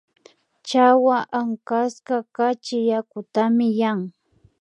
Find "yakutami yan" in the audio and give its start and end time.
2.89-3.99